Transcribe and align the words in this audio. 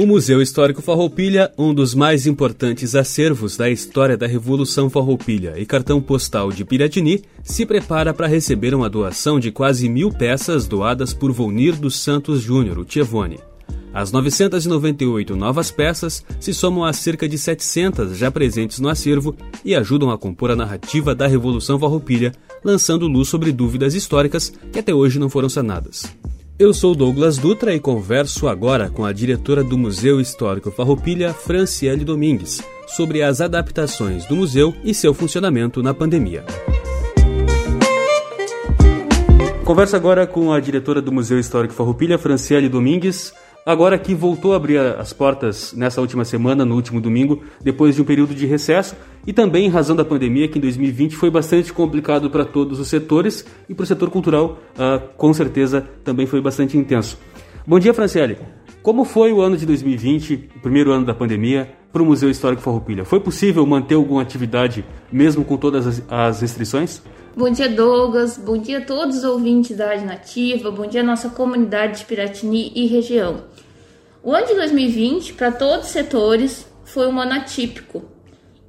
O 0.00 0.06
Museu 0.06 0.40
Histórico 0.40 0.80
Farroupilha, 0.80 1.52
um 1.58 1.74
dos 1.74 1.94
mais 1.94 2.26
importantes 2.26 2.94
acervos 2.94 3.54
da 3.58 3.68
história 3.68 4.16
da 4.16 4.26
Revolução 4.26 4.88
Farroupilha 4.88 5.58
e 5.58 5.66
cartão 5.66 6.00
postal 6.00 6.50
de 6.50 6.64
Piratini, 6.64 7.22
se 7.44 7.66
prepara 7.66 8.14
para 8.14 8.26
receber 8.26 8.74
uma 8.74 8.88
doação 8.88 9.38
de 9.38 9.52
quase 9.52 9.90
mil 9.90 10.10
peças 10.10 10.66
doadas 10.66 11.12
por 11.12 11.30
Volnir 11.32 11.76
dos 11.76 11.98
Santos 11.98 12.40
Júnior, 12.40 12.78
o 12.78 12.84
Tievone. 12.86 13.40
As 13.92 14.10
998 14.10 15.36
novas 15.36 15.70
peças 15.70 16.24
se 16.40 16.54
somam 16.54 16.82
a 16.82 16.94
cerca 16.94 17.28
de 17.28 17.36
700 17.36 18.16
já 18.16 18.30
presentes 18.30 18.80
no 18.80 18.88
acervo 18.88 19.36
e 19.62 19.74
ajudam 19.74 20.10
a 20.10 20.16
compor 20.16 20.50
a 20.50 20.56
narrativa 20.56 21.14
da 21.14 21.26
Revolução 21.26 21.78
Farroupilha, 21.78 22.32
lançando 22.64 23.06
luz 23.06 23.28
sobre 23.28 23.52
dúvidas 23.52 23.94
históricas 23.94 24.50
que 24.72 24.78
até 24.78 24.94
hoje 24.94 25.18
não 25.18 25.28
foram 25.28 25.50
sanadas. 25.50 26.06
Eu 26.60 26.74
sou 26.74 26.94
Douglas 26.94 27.38
Dutra 27.38 27.74
e 27.74 27.80
converso 27.80 28.46
agora 28.46 28.90
com 28.90 29.02
a 29.02 29.14
diretora 29.14 29.64
do 29.64 29.78
Museu 29.78 30.20
Histórico 30.20 30.70
Farroupilha, 30.70 31.32
Franciele 31.32 32.04
Domingues, 32.04 32.60
sobre 32.86 33.22
as 33.22 33.40
adaptações 33.40 34.26
do 34.26 34.36
museu 34.36 34.74
e 34.84 34.92
seu 34.92 35.14
funcionamento 35.14 35.82
na 35.82 35.94
pandemia. 35.94 36.44
Converso 39.64 39.96
agora 39.96 40.26
com 40.26 40.52
a 40.52 40.60
diretora 40.60 41.00
do 41.00 41.10
Museu 41.10 41.40
Histórico 41.40 41.72
Farroupilha, 41.72 42.18
Franciele 42.18 42.68
Domingues 42.68 43.32
agora 43.70 43.98
que 43.98 44.14
voltou 44.14 44.52
a 44.52 44.56
abrir 44.56 44.78
as 44.78 45.12
portas 45.12 45.72
nessa 45.72 46.00
última 46.00 46.24
semana, 46.24 46.64
no 46.64 46.74
último 46.74 47.00
domingo, 47.00 47.42
depois 47.62 47.94
de 47.94 48.02
um 48.02 48.04
período 48.04 48.34
de 48.34 48.44
recesso, 48.46 48.96
e 49.26 49.32
também 49.32 49.66
em 49.66 49.68
razão 49.68 49.94
da 49.94 50.04
pandemia, 50.04 50.48
que 50.48 50.58
em 50.58 50.60
2020 50.60 51.14
foi 51.14 51.30
bastante 51.30 51.72
complicado 51.72 52.28
para 52.28 52.44
todos 52.44 52.80
os 52.80 52.88
setores, 52.88 53.44
e 53.68 53.74
para 53.74 53.84
o 53.84 53.86
setor 53.86 54.10
cultural, 54.10 54.58
uh, 54.74 55.00
com 55.16 55.32
certeza, 55.32 55.86
também 56.02 56.26
foi 56.26 56.40
bastante 56.40 56.76
intenso. 56.76 57.18
Bom 57.66 57.78
dia, 57.78 57.94
Franciele. 57.94 58.38
Como 58.82 59.04
foi 59.04 59.32
o 59.32 59.40
ano 59.40 59.56
de 59.56 59.66
2020, 59.66 60.48
o 60.56 60.60
primeiro 60.60 60.90
ano 60.90 61.04
da 61.04 61.14
pandemia, 61.14 61.70
para 61.92 62.02
o 62.02 62.06
Museu 62.06 62.30
Histórico 62.30 62.62
Farroupilha? 62.62 63.04
Foi 63.04 63.20
possível 63.20 63.64
manter 63.66 63.94
alguma 63.94 64.22
atividade 64.22 64.84
mesmo 65.12 65.44
com 65.44 65.56
todas 65.56 65.86
as, 65.86 66.02
as 66.08 66.40
restrições? 66.40 67.02
Bom 67.36 67.48
dia, 67.48 67.68
Douglas. 67.68 68.36
Bom 68.36 68.58
dia 68.58 68.78
a 68.78 68.84
todos 68.84 69.18
os 69.18 69.24
ouvintes 69.24 69.76
da 69.76 69.86
Rádio 69.86 70.04
Nativa. 70.04 70.68
Bom 70.72 70.84
dia 70.88 71.00
à 71.00 71.04
nossa 71.04 71.30
comunidade 71.30 72.00
de 72.00 72.04
Piratini 72.04 72.72
e 72.74 72.88
região. 72.88 73.44
O 74.20 74.34
ano 74.34 74.48
de 74.48 74.54
2020, 74.54 75.34
para 75.34 75.52
todos 75.52 75.86
os 75.86 75.92
setores, 75.92 76.66
foi 76.84 77.06
um 77.06 77.20
ano 77.20 77.34
atípico. 77.34 78.02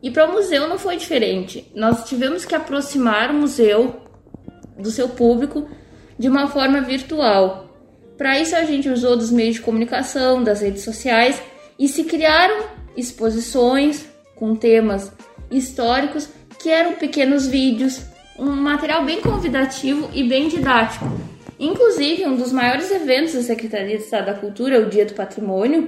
E 0.02 0.12
para 0.12 0.30
o 0.30 0.34
museu 0.34 0.68
não 0.68 0.78
foi 0.78 0.96
diferente. 0.96 1.72
Nós 1.74 2.08
tivemos 2.08 2.46
que 2.46 2.54
aproximar 2.54 3.32
o 3.32 3.34
museu 3.34 3.96
do 4.78 4.92
seu 4.92 5.10
público 5.10 5.68
de 6.20 6.30
uma 6.30 6.48
forma 6.48 6.82
virtual. 6.82 7.68
Para 8.16 8.40
isso, 8.40 8.56
a 8.56 8.64
gente 8.64 8.88
usou 8.88 9.18
dos 9.18 9.32
meios 9.32 9.56
de 9.56 9.62
comunicação, 9.62 10.44
das 10.44 10.62
redes 10.62 10.84
sociais 10.84 11.42
e 11.80 11.88
se 11.88 12.04
criaram 12.04 12.64
exposições 12.96 14.06
com 14.36 14.56
temas 14.56 15.12
históricos 15.50 16.30
que 16.60 16.70
eram 16.70 16.94
pequenos 16.94 17.48
vídeos 17.48 18.11
um 18.42 18.56
material 18.56 19.06
bem 19.06 19.22
convidativo 19.22 20.10
e 20.12 20.24
bem 20.24 20.48
didático. 20.48 21.06
Inclusive, 21.60 22.26
um 22.26 22.36
dos 22.36 22.52
maiores 22.52 22.90
eventos 22.90 23.34
da 23.34 23.44
Secretaria 23.44 23.98
de 23.98 24.04
Estado 24.04 24.26
da 24.26 24.34
Cultura, 24.34 24.82
o 24.82 24.90
Dia 24.90 25.06
do 25.06 25.14
Patrimônio, 25.14 25.88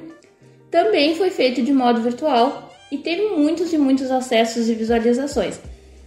também 0.70 1.16
foi 1.16 1.32
feito 1.32 1.64
de 1.64 1.74
modo 1.74 2.00
virtual 2.00 2.72
e 2.92 2.98
teve 3.00 3.30
muitos 3.30 3.74
e 3.74 3.78
muitos 3.78 4.12
acessos 4.12 4.70
e 4.70 4.76
visualizações. 4.76 5.60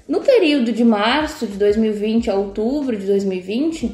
No 0.07 0.21
período 0.21 0.71
de 0.71 0.85
março 0.85 1.49
de 1.49 1.59
2020 1.59 2.31
a 2.31 2.37
outubro 2.37 2.97
de 2.97 3.07
2020, 3.07 3.93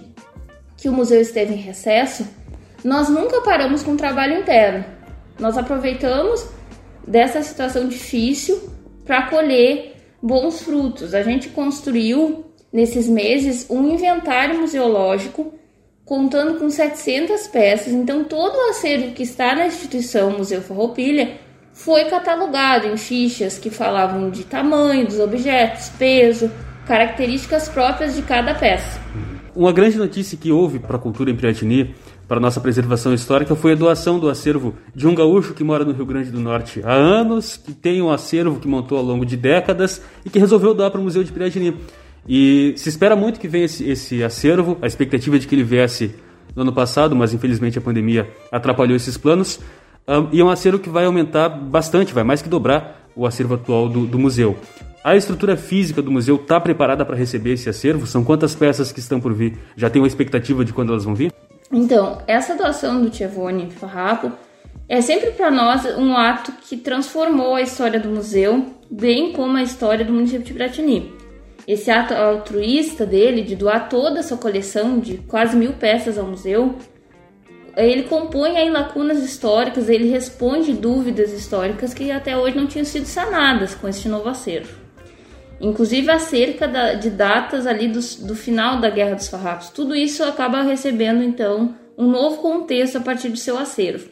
que 0.77 0.91
o 0.91 0.93
museu 0.93 1.23
esteve 1.23 1.55
em 1.55 1.59
recesso, 1.59 2.29
nós 2.85 3.09
nunca 3.09 3.41
paramos 3.41 3.83
com 3.83 3.93
o 3.93 3.97
trabalho 3.97 4.39
interno. 4.39 4.85
Nós 5.41 5.57
aproveitamos 5.57 6.47
dessa 7.09 7.41
situação 7.43 7.89
difícil 7.89 8.61
para 9.07 9.23
colher 9.31 9.92
bons 10.23 10.63
frutos. 10.63 11.15
A 11.15 11.23
gente 11.23 11.49
construiu 11.49 12.45
nesses 12.73 13.09
meses 13.09 13.67
um 13.69 13.93
inventário 13.93 14.61
museológico 14.61 15.53
contando 16.05 16.59
com 16.59 16.71
700 16.71 17.47
peças. 17.49 17.93
Então 17.93 18.25
todo 18.25 18.55
o 18.55 18.71
acervo 18.71 19.13
que 19.13 19.23
está 19.23 19.55
na 19.55 19.67
instituição 19.67 20.31
Museu 20.31 20.63
Farroupilha 20.63 21.39
foi 21.73 22.05
catalogado 22.05 22.87
em 22.87 22.97
fichas 22.97 23.59
que 23.59 23.71
falavam 23.71 24.31
de 24.31 24.45
tamanho 24.45 25.07
dos 25.07 25.19
objetos, 25.19 25.89
peso, 25.99 26.51
características 26.87 27.69
próprias 27.69 28.15
de 28.15 28.23
cada 28.23 28.55
peça. 28.55 29.01
Uma 29.55 29.73
grande 29.73 29.99
notícia 29.99 30.37
que 30.39 30.51
houve 30.51 30.79
para 30.79 30.97
a 30.97 30.99
cultura 30.99 31.31
em 31.31 31.37
Piratini 31.37 31.95
para 32.33 32.41
nossa 32.41 32.63
preservação 32.63 33.13
histórica 33.13 33.55
foi 33.55 33.73
a 33.73 33.75
doação 33.75 34.19
do 34.19 34.31
acervo 34.31 34.75
de 34.95 35.07
um 35.07 35.15
gaúcho 35.15 35.53
que 35.53 35.63
mora 35.63 35.85
no 35.85 35.93
Rio 35.93 36.07
Grande 36.07 36.31
do 36.31 36.41
Norte 36.41 36.81
há 36.83 36.95
anos, 36.95 37.59
que 37.59 37.75
tem 37.75 38.01
um 38.01 38.11
acervo 38.11 38.59
que 38.59 38.67
montou 38.67 38.97
ao 38.97 39.05
longo 39.05 39.27
de 39.27 39.37
décadas 39.37 40.01
e 40.25 40.31
que 40.31 40.39
resolveu 40.39 40.73
doar 40.73 40.91
para 40.91 40.99
o 40.99 41.05
Museu 41.05 41.23
de 41.23 41.31
Piratini. 41.31 41.77
E 42.27 42.73
se 42.75 42.89
espera 42.89 43.15
muito 43.15 43.39
que 43.39 43.47
venha 43.47 43.67
esse, 43.67 43.87
esse 43.87 44.25
acervo, 44.25 44.79
a 44.81 44.87
expectativa 44.87 45.37
é 45.37 45.39
de 45.39 45.47
que 45.47 45.55
ele 45.55 45.63
viesse 45.63 46.15
no 46.57 46.63
ano 46.63 46.73
passado, 46.73 47.15
mas 47.15 47.35
infelizmente 47.35 47.77
a 47.77 47.83
pandemia 47.83 48.27
atrapalhou 48.51 48.97
esses 48.97 49.19
planos. 49.19 49.61
Um, 50.09 50.29
e 50.33 50.41
é 50.41 50.45
um 50.45 50.49
acervo 50.49 50.79
que 50.79 50.89
vai 50.89 51.05
aumentar 51.05 51.51
bastante, 51.51 52.15
vai 52.15 52.25
mais 52.25 52.41
que 52.41 52.49
dobrar 52.49 53.11
o 53.15 53.27
acervo 53.27 53.57
atual 53.57 53.91
do, 53.91 54.07
do 54.07 54.19
museu. 54.19 54.57
A 55.05 55.15
estrutura 55.15 55.55
física 55.55 56.01
do 56.01 56.11
museu 56.11 56.37
está 56.37 56.59
preparada 56.59 57.05
para 57.05 57.15
receber 57.15 57.53
esse 57.53 57.69
acervo? 57.69 58.07
São 58.07 58.25
quantas 58.25 58.55
peças 58.55 58.91
que 58.91 59.01
estão 59.01 59.21
por 59.21 59.35
vir? 59.35 59.59
Já 59.77 59.91
tem 59.91 60.01
uma 60.01 60.09
expectativa 60.09 60.65
de 60.65 60.73
quando 60.73 60.93
elas 60.93 61.05
vão 61.05 61.15
vir? 61.15 61.31
Então, 61.73 62.21
essa 62.27 62.55
doação 62.55 63.01
do 63.01 63.09
Tievone 63.09 63.71
Farrapo 63.71 64.31
é 64.87 65.01
sempre 65.01 65.31
para 65.31 65.51
nós 65.51 65.87
um 65.97 66.15
ato 66.15 66.53
que 66.53 66.77
transformou 66.77 67.55
a 67.55 67.63
história 67.63 67.99
do 67.99 68.11
museu, 68.11 68.67
bem 68.91 69.33
como 69.33 69.57
a 69.57 69.63
história 69.63 70.05
do 70.05 70.13
município 70.13 70.45
de 70.45 70.53
Piratini. 70.53 71.15
Esse 71.67 71.91
ato 71.91 72.13
altruísta 72.13 73.07
dele, 73.07 73.41
de 73.41 73.57
doar 73.57 73.89
toda 73.89 74.21
a 74.21 74.23
sua 74.23 74.37
coleção 74.37 74.99
de 74.99 75.17
quase 75.17 75.57
mil 75.57 75.73
peças 75.73 76.19
ao 76.19 76.27
museu, 76.27 76.75
ele 77.75 78.03
compõe 78.03 78.59
aí 78.59 78.69
lacunas 78.69 79.23
históricas, 79.23 79.89
ele 79.89 80.11
responde 80.11 80.75
dúvidas 80.75 81.33
históricas 81.33 81.95
que 81.95 82.11
até 82.11 82.37
hoje 82.37 82.55
não 82.55 82.67
tinham 82.67 82.85
sido 82.85 83.07
sanadas 83.07 83.75
com 83.75 83.89
este 83.89 84.11
novo 84.11 84.29
acervo 84.29 84.82
inclusive 85.63 86.11
acerca 86.11 86.67
da, 86.67 86.95
de 86.95 87.09
datas 87.09 87.67
ali 87.67 87.87
do, 87.87 88.01
do 88.27 88.35
final 88.35 88.81
da 88.81 88.91
Guerra 88.91 89.15
dos 89.15 89.29
Farrapos. 89.29 89.71
Tudo 89.71 89.95
isso 89.95 90.25
acaba 90.25 90.61
recebendo 90.63 91.23
então 91.23 91.77
um 91.97 92.09
novo 92.09 92.39
contexto 92.39 92.99
a 92.99 93.01
partir 93.01 93.29
do 93.29 93.37
seu 93.37 93.57
acervo. 93.57 94.11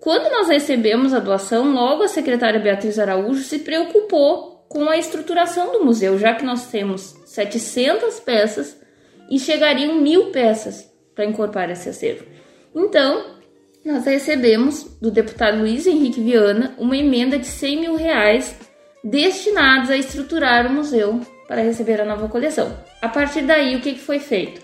Quando 0.00 0.32
nós 0.32 0.48
recebemos 0.48 1.14
a 1.14 1.20
doação, 1.20 1.72
logo 1.72 2.02
a 2.02 2.08
secretária 2.08 2.58
Beatriz 2.58 2.98
Araújo 2.98 3.44
se 3.44 3.60
preocupou 3.60 4.66
com 4.68 4.88
a 4.88 4.96
estruturação 4.96 5.72
do 5.72 5.84
museu, 5.84 6.18
já 6.18 6.34
que 6.34 6.44
nós 6.44 6.66
temos 6.66 7.16
700 7.24 8.18
peças 8.20 8.76
e 9.30 9.38
chegariam 9.38 9.96
mil 9.96 10.30
peças 10.30 10.90
para 11.14 11.24
incorporar 11.24 11.70
esse 11.70 11.88
acervo. 11.88 12.24
Então, 12.74 13.36
nós 13.84 14.04
recebemos 14.04 14.84
do 15.00 15.10
deputado 15.10 15.58
Luiz 15.58 15.86
Henrique 15.86 16.20
Viana 16.20 16.74
uma 16.78 16.96
emenda 16.96 17.38
de 17.38 17.46
100 17.46 17.80
mil 17.80 17.96
reais 17.96 18.56
destinados 19.02 19.90
a 19.90 19.96
estruturar 19.96 20.66
o 20.66 20.72
museu 20.72 21.20
para 21.48 21.62
receber 21.62 22.00
a 22.00 22.04
nova 22.04 22.28
coleção. 22.28 22.76
A 23.00 23.08
partir 23.08 23.42
daí, 23.42 23.76
o 23.76 23.80
que 23.80 23.96
foi 23.96 24.18
feito? 24.18 24.60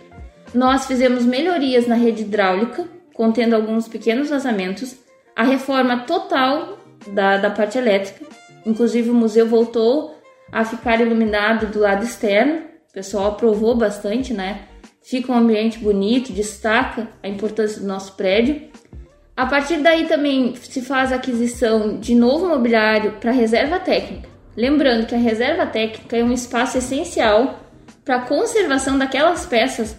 Nós 0.55 0.87
fizemos 0.87 1.25
melhorias 1.25 1.87
na 1.87 1.95
rede 1.95 2.23
hidráulica, 2.23 2.89
contendo 3.13 3.57
alguns 3.57 3.89
pequenos 3.89 4.31
vazamentos, 4.31 4.97
a 5.35 5.43
reforma 5.43 6.01
total 6.01 6.79
da, 7.09 7.37
da 7.39 7.51
parte 7.51 7.77
elétrica, 7.77 8.25
inclusive 8.65 9.11
o 9.11 9.15
museu 9.15 9.47
voltou 9.47 10.17
a 10.51 10.65
ficar 10.65 11.01
iluminado 11.01 11.67
do 11.67 11.81
lado 11.81 12.05
externo, 12.05 12.63
o 12.89 12.93
pessoal 12.93 13.27
aprovou 13.29 13.77
bastante, 13.77 14.33
né? 14.33 14.69
Fica 15.03 15.33
um 15.33 15.37
ambiente 15.37 15.79
bonito, 15.79 16.33
destaca 16.33 17.09
a 17.23 17.29
importância 17.29 17.81
do 17.81 17.87
nosso 17.87 18.17
prédio. 18.17 18.71
A 19.37 19.45
partir 19.45 19.79
daí 19.79 20.07
também 20.07 20.55
se 20.57 20.81
faz 20.81 21.13
a 21.13 21.17
aquisição 21.17 21.99
de 21.99 22.15
novo 22.15 22.49
mobiliário 22.49 23.13
para 23.21 23.31
reserva 23.33 23.79
técnica. 23.79 24.29
Lembrando 24.57 25.07
que 25.07 25.15
a 25.15 25.19
reserva 25.19 25.67
técnica 25.67 26.17
é 26.17 26.25
um 26.25 26.33
espaço 26.33 26.79
essencial 26.79 27.61
para 28.03 28.17
a 28.17 28.23
conservação 28.23 28.97
daquelas 28.97 29.45
peças 29.45 29.95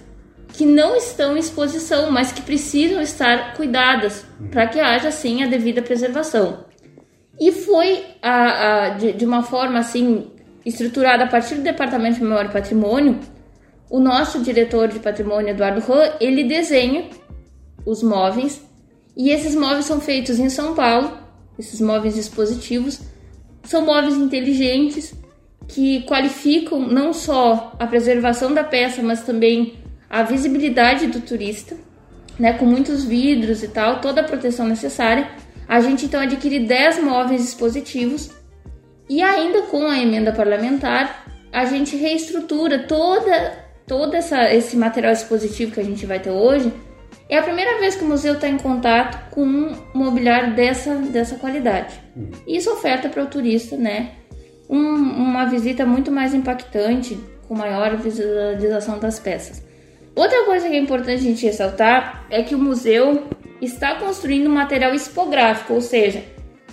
que 0.53 0.65
não 0.65 0.95
estão 0.95 1.35
em 1.37 1.39
exposição, 1.39 2.09
mas 2.09 2.31
que 2.31 2.41
precisam 2.41 2.99
estar 2.99 3.53
cuidadas 3.53 4.25
para 4.49 4.65
que 4.65 4.79
haja 4.79 5.11
sim 5.11 5.43
a 5.43 5.47
devida 5.47 5.83
preservação. 5.83 6.65
E 7.39 7.51
foi 7.51 8.05
a, 8.23 8.85
a, 8.85 8.89
de, 8.89 9.13
de, 9.13 9.25
uma 9.25 9.43
forma 9.43 9.77
assim 9.77 10.31
estruturada 10.65 11.25
a 11.25 11.27
partir 11.27 11.55
do 11.55 11.61
Departamento 11.61 12.15
de 12.15 12.23
Memória 12.23 12.49
e 12.49 12.53
Patrimônio, 12.53 13.19
o 13.89 13.99
nosso 13.99 14.41
diretor 14.41 14.87
de 14.87 14.99
patrimônio, 14.99 15.49
Eduardo 15.49 15.79
Han, 15.91 16.13
ele 16.19 16.43
desenha 16.43 17.05
os 17.85 18.01
móveis 18.01 18.66
e 19.17 19.31
esses 19.31 19.55
móveis 19.55 19.85
são 19.85 19.99
feitos 19.99 20.37
em 20.39 20.49
São 20.49 20.75
Paulo, 20.75 21.17
esses 21.57 21.81
móveis 21.81 22.13
dispositivos, 22.13 23.01
são 23.63 23.83
móveis 23.83 24.15
inteligentes 24.15 25.13
que 25.67 26.03
qualificam 26.03 26.79
não 26.87 27.11
só 27.11 27.75
a 27.79 27.87
preservação 27.87 28.53
da 28.53 28.63
peça, 28.63 29.01
mas 29.01 29.23
também 29.23 29.79
a 30.09 30.21
visibilidade 30.21 31.07
do 31.07 31.19
turista, 31.19 31.75
né, 32.39 32.53
com 32.53 32.65
muitos 32.65 33.03
vidros 33.03 33.63
e 33.63 33.67
tal, 33.67 33.99
toda 33.99 34.21
a 34.21 34.23
proteção 34.23 34.67
necessária. 34.67 35.29
A 35.67 35.81
gente 35.81 36.05
então 36.05 36.21
adquire 36.21 36.59
10 36.59 37.03
móveis 37.03 37.41
dispositivos 37.41 38.29
e 39.09 39.21
ainda 39.21 39.63
com 39.63 39.87
a 39.87 39.97
emenda 39.97 40.31
parlamentar, 40.31 41.25
a 41.51 41.65
gente 41.65 41.97
reestrutura 41.97 42.83
toda 42.83 43.65
todo 43.87 44.13
essa, 44.15 44.53
esse 44.53 44.75
material 44.75 45.13
expositivo 45.13 45.71
que 45.71 45.79
a 45.79 45.83
gente 45.83 46.05
vai 46.05 46.19
ter 46.19 46.29
hoje. 46.29 46.71
É 47.29 47.37
a 47.37 47.43
primeira 47.43 47.77
vez 47.79 47.95
que 47.95 48.05
o 48.05 48.07
museu 48.07 48.35
está 48.35 48.47
em 48.47 48.57
contato 48.57 49.31
com 49.31 49.43
um 49.43 49.75
mobiliário 49.93 50.55
dessa, 50.55 50.95
dessa 50.95 51.35
qualidade. 51.35 51.99
Isso 52.47 52.71
oferta 52.71 53.09
para 53.09 53.23
o 53.23 53.27
turista, 53.27 53.75
né, 53.75 54.11
um, 54.69 54.79
uma 54.79 55.45
visita 55.45 55.85
muito 55.85 56.11
mais 56.11 56.33
impactante, 56.33 57.19
com 57.47 57.55
maior 57.55 57.95
visualização 57.97 58.99
das 58.99 59.19
peças. 59.19 59.63
Outra 60.15 60.45
coisa 60.45 60.67
que 60.67 60.75
é 60.75 60.79
importante 60.79 61.13
a 61.13 61.17
gente 61.17 61.45
ressaltar 61.45 62.25
é 62.29 62.41
que 62.43 62.55
o 62.55 62.59
museu 62.59 63.27
está 63.61 63.95
construindo 63.95 64.49
material 64.49 64.93
expográfico, 64.93 65.73
ou 65.73 65.81
seja, 65.81 66.23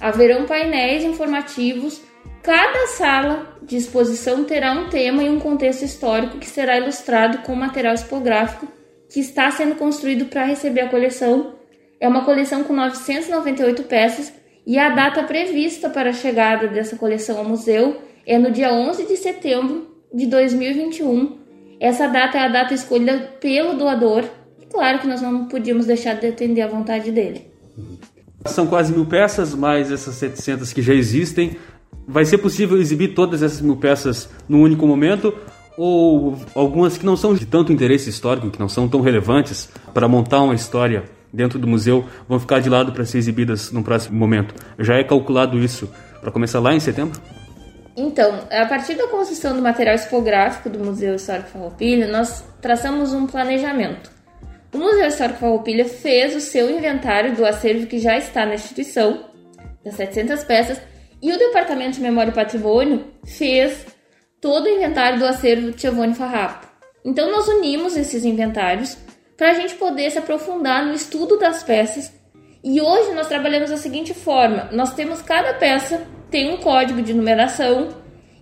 haverão 0.00 0.46
painéis 0.46 1.04
informativos. 1.04 2.00
Cada 2.42 2.86
sala 2.88 3.58
de 3.62 3.76
exposição 3.76 4.44
terá 4.44 4.72
um 4.72 4.88
tema 4.88 5.22
e 5.22 5.30
um 5.30 5.38
contexto 5.38 5.84
histórico 5.84 6.38
que 6.38 6.48
será 6.48 6.78
ilustrado 6.78 7.38
com 7.38 7.54
material 7.54 7.94
expográfico 7.94 8.66
que 9.08 9.20
está 9.20 9.50
sendo 9.50 9.74
construído 9.76 10.26
para 10.26 10.44
receber 10.44 10.82
a 10.82 10.88
coleção. 10.88 11.54
É 12.00 12.08
uma 12.08 12.24
coleção 12.24 12.64
com 12.64 12.74
998 12.74 13.82
peças 13.84 14.32
e 14.66 14.78
a 14.78 14.88
data 14.90 15.22
prevista 15.24 15.90
para 15.90 16.10
a 16.10 16.12
chegada 16.12 16.68
dessa 16.68 16.96
coleção 16.96 17.38
ao 17.38 17.44
museu 17.44 17.98
é 18.26 18.38
no 18.38 18.50
dia 18.50 18.72
11 18.72 19.06
de 19.06 19.16
setembro 19.16 19.86
de 20.12 20.26
2021. 20.26 21.38
Essa 21.78 22.06
data 22.08 22.38
é 22.38 22.42
a 22.42 22.48
data 22.48 22.72
escolhida 22.72 23.18
pelo 23.40 23.74
doador. 23.74 24.24
E 24.60 24.66
claro 24.66 24.98
que 25.00 25.06
nós 25.06 25.20
não 25.20 25.46
podíamos 25.46 25.86
deixar 25.86 26.14
de 26.14 26.26
atender 26.26 26.62
a 26.62 26.68
vontade 26.68 27.10
dele. 27.10 27.52
São 28.46 28.66
quase 28.66 28.92
mil 28.92 29.06
peças, 29.06 29.54
mais 29.54 29.90
essas 29.90 30.14
700 30.14 30.72
que 30.72 30.80
já 30.80 30.94
existem. 30.94 31.56
Vai 32.06 32.24
ser 32.24 32.38
possível 32.38 32.78
exibir 32.78 33.14
todas 33.14 33.42
essas 33.42 33.60
mil 33.60 33.76
peças 33.76 34.28
num 34.48 34.62
único 34.62 34.86
momento? 34.86 35.34
Ou 35.76 36.37
algumas 36.55 36.97
que 36.97 37.05
não 37.05 37.17
são 37.17 37.35
de 37.35 37.47
tanto 37.47 37.73
interesse 37.73 38.09
histórico, 38.09 38.50
que 38.50 38.61
não 38.61 38.69
são 38.69 38.88
tão 38.88 39.00
relevantes 39.00 39.69
para 39.93 40.09
montar 40.09 40.43
uma 40.43 40.55
história 40.55 41.05
dentro 41.32 41.59
do 41.59 41.67
museu, 41.67 42.05
vão 42.29 42.38
ficar 42.38 42.61
de 42.61 42.69
lado 42.69 42.93
para 42.93 43.05
ser 43.05 43.19
exibidas 43.19 43.73
no 43.73 43.82
próximo 43.82 44.17
momento? 44.17 44.55
Já 44.79 44.94
é 44.94 45.05
calculado 45.05 45.59
isso 45.59 45.91
para 46.21 46.31
começar 46.31 46.61
lá 46.61 46.73
em 46.73 46.81
setembro? 46.81 47.21
Então, 47.97 48.41
a 48.50 48.67
partir 48.67 48.94
da 48.94 49.06
construção 49.09 49.55
do 49.55 49.62
material 49.62 49.94
expográfico 49.94 50.69
do 50.69 50.79
Museu 50.81 51.15
Histórico 51.15 51.49
Farroupilha, 51.49 52.09
nós 52.09 52.44
traçamos 52.61 53.12
um 53.12 53.26
planejamento. 53.26 54.11
O 54.73 54.79
Museu 54.79 55.06
Histórico 55.06 55.38
Farroupilha 55.38 55.85
fez 55.85 56.35
o 56.35 56.41
seu 56.41 56.69
inventário 56.71 57.37
do 57.37 57.44
acervo 57.44 57.87
que 57.87 58.00
já 58.00 58.17
está 58.17 58.44
na 58.44 58.55
instituição, 58.55 59.26
das 59.85 59.94
700 59.94 60.43
peças, 60.43 60.81
e 61.23 61.32
o 61.32 61.38
Departamento 61.38 61.97
de 61.97 62.00
Memória 62.00 62.31
e 62.31 62.35
Patrimônio 62.35 63.05
fez 63.25 63.87
todo 64.44 64.67
o 64.67 64.69
inventário 64.69 65.19
do 65.19 65.25
acervo 65.25 65.73
Tiavone 65.73 66.14
Farrapo. 66.14 66.67
Então, 67.02 67.32
nós 67.32 67.49
unimos 67.49 67.96
esses 67.96 68.26
inventários 68.26 68.94
para 69.38 69.52
a 69.52 69.55
gente 69.55 69.75
poder 69.76 70.11
se 70.11 70.19
aprofundar 70.19 70.85
no 70.85 70.93
estudo 70.93 71.38
das 71.38 71.62
peças. 71.62 72.12
E 72.62 72.79
hoje 72.79 73.14
nós 73.14 73.26
trabalhamos 73.26 73.70
da 73.70 73.79
seguinte 73.79 74.12
forma: 74.12 74.69
nós 74.70 74.93
temos 74.93 75.23
cada 75.23 75.55
peça 75.55 76.06
tem 76.31 76.52
um 76.52 76.58
código 76.58 77.00
de 77.00 77.14
numeração 77.14 77.88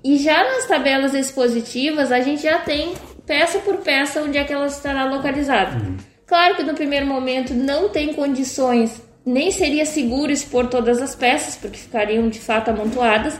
e 0.02 0.18
já 0.18 0.42
nas 0.42 0.66
tabelas 0.66 1.14
expositivas 1.14 2.10
a 2.10 2.18
gente 2.18 2.42
já 2.42 2.58
tem 2.58 2.94
peça 3.24 3.60
por 3.60 3.76
peça 3.76 4.22
onde 4.22 4.38
é 4.38 4.42
que 4.42 4.52
ela 4.52 4.66
estará 4.66 5.04
localizada. 5.04 5.76
Uhum. 5.76 5.98
Claro 6.26 6.56
que 6.56 6.64
no 6.64 6.74
primeiro 6.74 7.06
momento 7.06 7.54
não 7.54 7.88
tem 7.88 8.12
condições, 8.12 9.00
nem 9.24 9.52
seria 9.52 9.86
seguro 9.86 10.32
expor 10.32 10.66
todas 10.66 11.00
as 11.00 11.14
peças, 11.14 11.54
porque 11.54 11.78
ficariam 11.78 12.28
de 12.28 12.40
fato 12.40 12.70
amontoadas. 12.72 13.38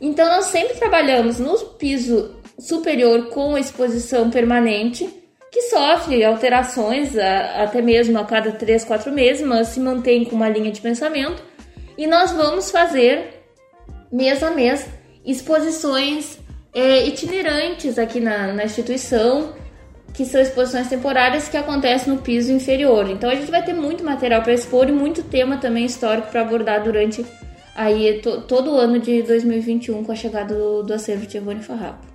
Então 0.00 0.26
nós 0.28 0.46
sempre 0.46 0.74
trabalhamos 0.74 1.38
no 1.38 1.56
piso 1.78 2.36
superior 2.58 3.28
com 3.28 3.54
a 3.54 3.60
exposição 3.60 4.30
permanente, 4.30 5.08
que 5.50 5.62
sofre 5.62 6.22
alterações 6.24 7.16
até 7.16 7.80
mesmo 7.80 8.18
a 8.18 8.24
cada 8.24 8.52
3, 8.52 8.84
4 8.84 9.12
meses, 9.12 9.46
mas 9.46 9.68
se 9.68 9.80
mantém 9.80 10.24
com 10.24 10.36
uma 10.36 10.48
linha 10.48 10.70
de 10.70 10.80
pensamento. 10.80 11.42
E 11.96 12.06
nós 12.06 12.30
vamos 12.32 12.70
fazer 12.70 13.42
mês 14.12 14.42
a 14.42 14.50
mês, 14.50 14.86
exposições 15.24 16.38
é, 16.74 17.06
itinerantes 17.06 17.98
aqui 17.98 18.20
na, 18.20 18.52
na 18.52 18.64
instituição, 18.64 19.54
que 20.12 20.24
são 20.24 20.40
exposições 20.40 20.88
temporárias 20.88 21.48
que 21.48 21.56
acontecem 21.56 22.12
no 22.12 22.20
piso 22.20 22.52
inferior. 22.52 23.10
Então 23.10 23.30
a 23.30 23.34
gente 23.34 23.50
vai 23.50 23.62
ter 23.62 23.72
muito 23.72 24.04
material 24.04 24.42
para 24.42 24.52
expor 24.52 24.88
e 24.88 24.92
muito 24.92 25.22
tema 25.22 25.56
também 25.56 25.86
histórico 25.86 26.28
para 26.28 26.42
abordar 26.42 26.82
durante 26.82 27.24
aí 27.76 28.20
to, 28.20 28.40
todo 28.42 28.72
o 28.72 28.76
ano 28.76 28.98
de 28.98 29.22
2021 29.22 30.02
com 30.02 30.12
a 30.12 30.16
chegada 30.16 30.54
do, 30.54 30.82
do 30.82 30.94
acervo 30.94 31.26
de 31.26 31.36
Evone 31.36 31.62
Farrapo. 31.62 32.06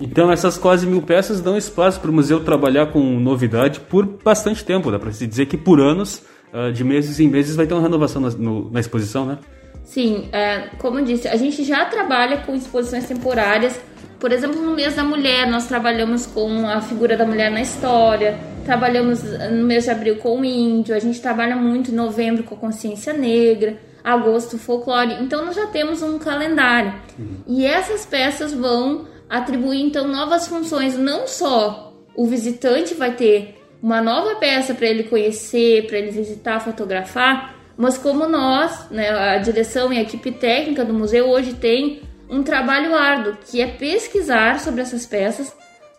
Então 0.00 0.30
essas 0.30 0.58
quase 0.58 0.86
mil 0.86 1.02
peças 1.02 1.40
dão 1.40 1.56
espaço 1.56 2.00
para 2.00 2.10
o 2.10 2.12
museu 2.12 2.44
trabalhar 2.44 2.86
com 2.86 3.00
novidade 3.00 3.80
por 3.80 4.04
bastante 4.04 4.64
tempo, 4.64 4.90
dá 4.90 4.98
para 4.98 5.12
se 5.12 5.26
dizer 5.26 5.46
que 5.46 5.56
por 5.56 5.80
anos, 5.80 6.22
ah, 6.52 6.70
de 6.70 6.84
meses 6.84 7.18
em 7.20 7.28
meses, 7.28 7.56
vai 7.56 7.66
ter 7.66 7.74
uma 7.74 7.82
renovação 7.82 8.20
na, 8.20 8.30
no, 8.30 8.70
na 8.70 8.80
exposição, 8.80 9.24
né? 9.24 9.38
Sim, 9.84 10.28
é, 10.32 10.70
como 10.78 10.98
eu 10.98 11.04
disse, 11.04 11.28
a 11.28 11.36
gente 11.36 11.64
já 11.64 11.84
trabalha 11.84 12.38
com 12.38 12.54
exposições 12.54 13.06
temporárias. 13.06 13.80
Por 14.18 14.30
exemplo, 14.30 14.60
no 14.60 14.74
mês 14.74 14.94
da 14.94 15.02
mulher, 15.02 15.46
nós 15.48 15.66
trabalhamos 15.66 16.26
com 16.26 16.66
a 16.68 16.80
figura 16.80 17.16
da 17.16 17.26
mulher 17.26 17.50
na 17.50 17.60
história, 17.60 18.38
trabalhamos 18.64 19.22
no 19.22 19.64
mês 19.64 19.84
de 19.84 19.90
abril 19.90 20.16
com 20.16 20.40
o 20.40 20.44
índio, 20.44 20.94
a 20.94 20.98
gente 21.00 21.20
trabalha 21.20 21.56
muito 21.56 21.90
em 21.90 21.94
novembro 21.94 22.44
com 22.44 22.54
a 22.54 22.58
consciência 22.58 23.12
negra, 23.12 23.76
agosto 24.02 24.58
folclore. 24.58 25.22
Então 25.22 25.44
nós 25.44 25.56
já 25.56 25.66
temos 25.66 26.02
um 26.02 26.18
calendário. 26.18 26.94
Uhum. 27.18 27.36
E 27.46 27.66
essas 27.66 28.04
peças 28.04 28.52
vão 28.52 29.06
atribuir 29.28 29.80
então 29.80 30.06
novas 30.06 30.46
funções, 30.46 30.96
não 30.96 31.26
só 31.26 31.92
o 32.14 32.26
visitante 32.26 32.94
vai 32.94 33.12
ter 33.12 33.62
uma 33.82 34.00
nova 34.00 34.36
peça 34.36 34.74
para 34.74 34.86
ele 34.86 35.04
conhecer, 35.04 35.86
para 35.86 35.98
ele 35.98 36.10
visitar, 36.10 36.60
fotografar, 36.60 37.56
mas 37.76 37.98
como 37.98 38.28
nós, 38.28 38.90
né, 38.90 39.10
a 39.10 39.38
direção 39.38 39.92
e 39.92 39.98
a 39.98 40.02
equipe 40.02 40.30
técnica 40.30 40.84
do 40.84 40.92
museu 40.92 41.28
hoje 41.28 41.54
tem 41.54 42.02
um 42.28 42.42
trabalho 42.42 42.94
árduo, 42.94 43.36
que 43.44 43.60
é 43.60 43.66
pesquisar 43.66 44.60
sobre 44.60 44.82
essas 44.82 45.04
peças 45.04 45.52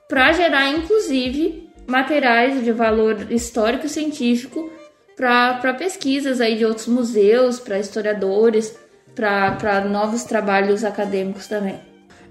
para 0.08 0.32
gerar, 0.32 0.70
inclusive, 0.70 1.70
materiais 1.88 2.64
de 2.64 2.72
valor 2.72 3.32
histórico 3.32 3.86
e 3.86 3.90
científico 3.90 4.72
para 5.16 5.74
pesquisas 5.74 6.42
aí 6.42 6.58
de 6.58 6.66
outros 6.66 6.88
museus, 6.88 7.60
para 7.60 7.80
historiadores, 7.80 8.76
para 9.16 9.86
novos 9.90 10.24
trabalhos 10.24 10.84
acadêmicos 10.84 11.48
também. 11.48 11.76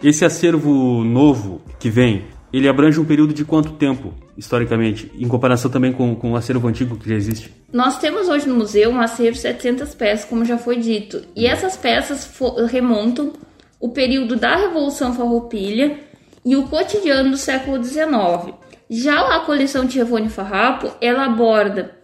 Esse 0.03 0.25
acervo 0.25 1.05
novo 1.05 1.63
que 1.79 1.89
vem, 1.89 2.25
ele 2.53 2.69
abrange 2.69 3.01
um 3.01 3.05
período 3.05 3.33
de 3.33 3.45
quanto 3.45 3.75
tempo, 3.75 4.13
historicamente, 4.37 5.11
em 5.17 5.29
comparação 5.29 5.71
também 5.71 5.93
com, 5.93 6.15
com 6.17 6.33
o 6.33 6.37
acervo 6.37 6.67
antigo 6.67 6.97
que 6.97 7.09
já 7.09 7.15
existe? 7.15 7.53
Nós 7.73 7.99
temos 7.99 8.29
hoje 8.29 8.49
no 8.49 8.57
museu 8.57 8.91
um 8.91 9.01
acervo 9.01 9.33
de 9.33 9.39
700 9.39 9.95
peças, 9.95 10.29
como 10.29 10.45
já 10.45 10.59
foi 10.59 10.77
dito, 10.77 11.23
e 11.37 11.47
essas 11.47 11.77
peças 11.77 12.29
remontam 12.69 13.33
o 13.81 13.91
período 13.91 14.37
da 14.37 14.57
Revolução 14.57 15.15
Farroupilha 15.15 15.99
e 16.45 16.57
o 16.57 16.65
cotidiano 16.65 17.31
do 17.31 17.37
século 17.37 17.83
XIX. 17.83 18.55
Já 18.91 19.37
a 19.37 19.41
coleção 19.41 19.87
de 19.87 19.99
Revone 19.99 20.29
Farrapo, 20.29 20.91
ela 21.01 21.25
aborda 21.25 22.02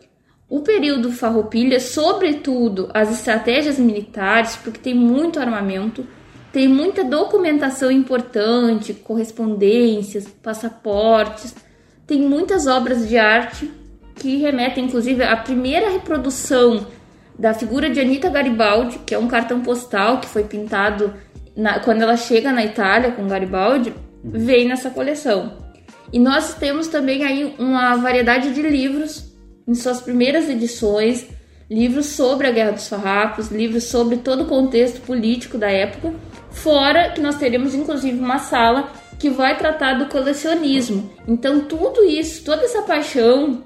o 0.48 0.60
período 0.60 1.12
Farroupilha, 1.12 1.78
sobretudo 1.78 2.88
as 2.94 3.10
estratégias 3.10 3.78
militares, 3.78 4.56
porque 4.56 4.78
tem 4.78 4.94
muito 4.94 5.38
armamento, 5.38 6.06
tem 6.50 6.66
muita 6.66 7.04
documentação 7.04 7.90
importante, 7.90 8.94
correspondências, 8.94 10.26
passaportes, 10.26 11.54
tem 12.06 12.22
muitas 12.22 12.66
obras 12.66 13.06
de 13.06 13.18
arte 13.18 13.70
que 14.14 14.36
remetem 14.38 14.86
inclusive 14.86 15.22
à 15.22 15.36
primeira 15.36 15.90
reprodução 15.90 16.86
da 17.38 17.52
figura 17.52 17.90
de 17.90 18.00
Anita 18.00 18.30
Garibaldi, 18.30 18.98
que 19.04 19.14
é 19.14 19.18
um 19.18 19.28
cartão 19.28 19.60
postal 19.60 20.18
que 20.18 20.26
foi 20.26 20.44
pintado 20.44 21.12
na, 21.54 21.78
quando 21.80 22.02
ela 22.02 22.16
chega 22.16 22.50
na 22.52 22.64
Itália 22.64 23.12
com 23.12 23.28
Garibaldi, 23.28 23.92
vem 24.24 24.66
nessa 24.66 24.90
coleção. 24.90 25.58
E 26.10 26.18
nós 26.18 26.54
temos 26.54 26.88
também 26.88 27.24
aí 27.24 27.54
uma 27.58 27.94
variedade 27.96 28.54
de 28.54 28.62
livros 28.62 29.27
em 29.68 29.74
suas 29.74 30.00
primeiras 30.00 30.48
edições, 30.48 31.26
livros 31.70 32.06
sobre 32.06 32.46
a 32.46 32.50
Guerra 32.50 32.70
dos 32.70 32.88
Farrapos, 32.88 33.50
livros 33.50 33.84
sobre 33.84 34.16
todo 34.16 34.44
o 34.44 34.46
contexto 34.46 35.02
político 35.02 35.58
da 35.58 35.70
época, 35.70 36.14
fora 36.50 37.10
que 37.10 37.20
nós 37.20 37.36
teremos 37.36 37.74
inclusive 37.74 38.18
uma 38.18 38.38
sala 38.38 38.90
que 39.18 39.28
vai 39.28 39.58
tratar 39.58 39.98
do 39.98 40.06
colecionismo. 40.06 41.10
Então 41.28 41.60
tudo 41.60 42.02
isso, 42.04 42.42
toda 42.44 42.64
essa 42.64 42.80
paixão 42.80 43.62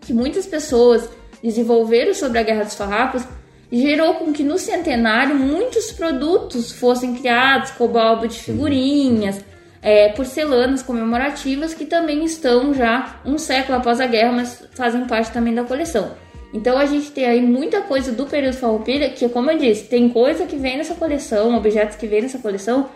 que 0.00 0.12
muitas 0.12 0.44
pessoas 0.44 1.08
desenvolveram 1.40 2.12
sobre 2.12 2.40
a 2.40 2.42
Guerra 2.42 2.64
dos 2.64 2.74
Farrapos 2.74 3.22
gerou 3.70 4.14
com 4.14 4.32
que 4.32 4.42
no 4.42 4.58
centenário 4.58 5.36
muitos 5.36 5.92
produtos 5.92 6.72
fossem 6.72 7.14
criados, 7.14 7.70
como 7.72 7.98
álbum 7.98 8.26
de 8.26 8.38
figurinhas, 8.38 9.44
é, 9.84 10.08
porcelanas 10.08 10.82
comemorativas 10.82 11.74
que 11.74 11.84
também 11.84 12.24
estão 12.24 12.72
já 12.72 13.20
um 13.22 13.36
século 13.36 13.76
após 13.76 14.00
a 14.00 14.06
guerra, 14.06 14.32
mas 14.32 14.66
fazem 14.74 15.04
parte 15.04 15.30
também 15.30 15.54
da 15.54 15.62
coleção. 15.62 16.12
Então 16.54 16.78
a 16.78 16.86
gente 16.86 17.10
tem 17.10 17.26
aí 17.26 17.42
muita 17.42 17.82
coisa 17.82 18.10
do 18.10 18.24
período 18.24 18.56
Farroupilha 18.56 19.10
que, 19.10 19.28
como 19.28 19.50
eu 19.50 19.58
disse, 19.58 19.84
tem 19.84 20.08
coisa 20.08 20.46
que 20.46 20.56
vem 20.56 20.78
nessa 20.78 20.94
coleção, 20.94 21.54
objetos 21.54 21.96
que 21.96 22.06
vêm 22.06 22.22
nessa 22.22 22.38
coleção 22.38 22.88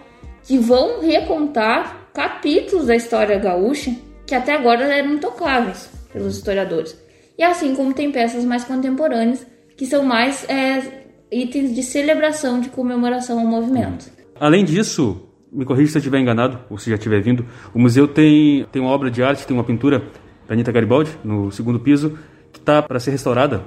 que 0.45 0.57
vão 0.57 1.03
recontar 1.03 2.09
capítulos 2.15 2.87
da 2.87 2.97
história 2.97 3.39
gaúcha 3.39 3.95
que 4.27 4.35
até 4.35 4.55
agora 4.55 4.85
eram 4.85 5.13
intocáveis 5.13 5.91
pelos 6.11 6.39
historiadores. 6.39 6.97
E 7.37 7.43
assim 7.43 7.75
como 7.75 7.93
tem 7.93 8.11
peças 8.11 8.45
mais 8.47 8.65
contemporâneas 8.65 9.47
que 9.77 9.85
são 9.85 10.05
mais 10.05 10.49
é, 10.49 11.05
itens 11.31 11.75
de 11.75 11.83
celebração, 11.83 12.61
de 12.61 12.71
comemoração 12.71 13.39
ao 13.41 13.47
movimento. 13.47 14.07
Além 14.41 14.65
disso, 14.65 15.28
me 15.53 15.65
corrija 15.65 15.93
se 15.93 15.99
eu 15.99 16.01
estiver 16.01 16.19
enganado, 16.19 16.59
ou 16.69 16.79
se 16.79 16.91
já 16.91 16.97
estiver 16.97 17.21
vindo, 17.21 17.45
o 17.75 17.79
museu 17.79 18.07
tem, 18.07 18.67
tem 18.71 18.81
uma 18.81 18.91
obra 18.91 19.11
de 19.11 19.23
arte, 19.23 19.47
tem 19.47 19.57
uma 19.57 19.65
pintura 19.65 20.03
da 20.47 20.55
Anitta 20.55 20.73
Garibaldi, 20.73 21.11
no 21.25 21.51
segundo 21.51 21.81
piso, 21.81 22.19
que 22.53 22.59
está 22.59 22.83
para 22.83 23.01
ser 23.01 23.11
restaurada 23.11 23.63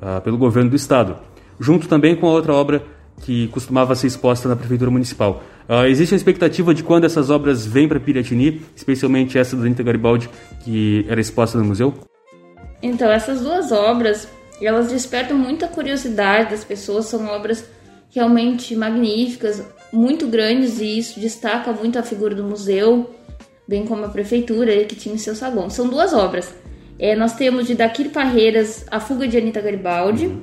uh, 0.00 0.20
pelo 0.22 0.36
governo 0.36 0.70
do 0.70 0.76
estado, 0.76 1.16
junto 1.58 1.88
também 1.88 2.16
com 2.16 2.26
a 2.26 2.30
outra 2.30 2.52
obra 2.52 2.82
que 3.22 3.48
costumava 3.48 3.94
ser 3.94 4.06
exposta 4.08 4.48
na 4.48 4.56
prefeitura 4.56 4.90
municipal. 4.90 5.42
Uh, 5.68 5.86
existe 5.86 6.14
a 6.14 6.16
expectativa 6.16 6.74
de 6.74 6.82
quando 6.82 7.04
essas 7.04 7.30
obras 7.30 7.66
vêm 7.66 7.88
para 7.88 7.98
Piratini, 7.98 8.62
especialmente 8.74 9.38
essa 9.38 9.56
da 9.56 9.62
Anitta 9.62 9.82
Garibaldi, 9.82 10.28
que 10.64 11.04
era 11.08 11.20
exposta 11.20 11.58
no 11.58 11.64
museu? 11.64 11.94
Então, 12.82 13.10
essas 13.10 13.40
duas 13.40 13.72
obras, 13.72 14.28
elas 14.60 14.90
despertam 14.90 15.36
muita 15.36 15.66
curiosidade 15.66 16.50
das 16.50 16.62
pessoas, 16.62 17.06
são 17.06 17.26
obras 17.26 17.64
realmente 18.10 18.76
magníficas, 18.76 19.64
muito 19.92 20.26
grandes 20.26 20.80
e 20.80 20.98
isso 20.98 21.20
destaca 21.20 21.72
muito 21.72 21.98
a 21.98 22.02
figura 22.02 22.34
do 22.34 22.44
museu, 22.44 23.14
bem 23.66 23.86
como 23.86 24.04
a 24.04 24.08
prefeitura 24.08 24.84
que 24.84 24.94
tinha 24.94 25.14
em 25.14 25.18
seu 25.18 25.34
salão. 25.34 25.70
São 25.70 25.88
duas 25.88 26.12
obras. 26.12 26.54
É, 26.98 27.14
nós 27.14 27.34
temos 27.34 27.66
de 27.66 27.74
Daquir 27.74 28.10
Parreiras 28.10 28.86
A 28.90 28.98
Fuga 28.98 29.28
de 29.28 29.36
Anita 29.36 29.60
Garibaldi 29.60 30.34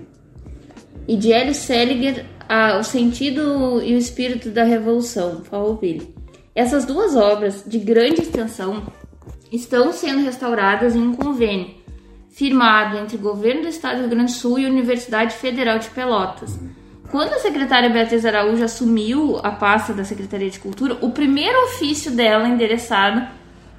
e 1.08 1.16
de 1.16 1.34
Hélio 1.34 1.54
Seliger 1.54 2.26
a, 2.48 2.78
O 2.78 2.84
Sentido 2.84 3.82
e 3.84 3.96
o 3.96 3.98
Espírito 3.98 4.50
da 4.50 4.64
Revolução, 4.64 5.44
Farroupilha. 5.44 6.08
Essas 6.54 6.86
duas 6.86 7.16
obras 7.16 7.64
de 7.66 7.80
grande 7.80 8.22
extensão 8.22 8.84
estão 9.52 9.92
sendo 9.92 10.24
restauradas 10.24 10.96
em 10.96 11.00
um 11.00 11.16
convênio 11.16 11.84
firmado 12.30 12.98
entre 12.98 13.16
o 13.16 13.20
governo 13.20 13.62
do 13.62 13.68
estado 13.68 13.98
do 13.98 14.02
Rio 14.02 14.10
Grande 14.10 14.34
do 14.34 14.38
Sul 14.38 14.60
e 14.60 14.66
a 14.66 14.70
Universidade 14.70 15.36
Federal 15.36 15.78
de 15.78 15.90
Pelotas. 15.92 16.60
Quando 17.10 17.34
a 17.34 17.40
secretária 17.40 17.90
Beatriz 17.90 18.26
Araújo 18.26 18.64
assumiu 18.64 19.40
a 19.44 19.52
pasta 19.52 19.94
da 19.94 20.04
Secretaria 20.04 20.50
de 20.50 20.60
Cultura, 20.60 20.98
o 21.02 21.12
primeiro 21.12 21.58
ofício 21.66 22.12
dela 22.12 22.48
endereçado 22.48 23.28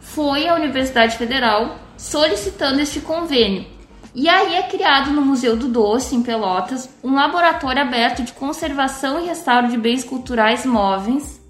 foi 0.00 0.46
à 0.46 0.54
Universidade 0.54 1.16
Federal 1.16 1.78
solicitando 1.96 2.80
este 2.80 3.00
convênio. 3.00 3.66
E 4.14 4.28
aí 4.28 4.54
é 4.54 4.62
criado 4.62 5.10
no 5.10 5.22
Museu 5.22 5.56
do 5.56 5.66
Doce, 5.66 6.14
em 6.14 6.22
Pelotas, 6.22 6.88
um 7.02 7.14
laboratório 7.14 7.82
aberto 7.82 8.22
de 8.22 8.32
conservação 8.32 9.20
e 9.20 9.26
restauro 9.26 9.68
de 9.68 9.76
bens 9.76 10.04
culturais 10.04 10.64
móveis 10.64 11.42